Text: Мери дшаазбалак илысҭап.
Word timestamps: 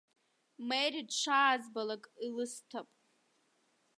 Мери 0.67 1.01
дшаазбалак 1.09 2.03
илысҭап. 2.27 2.87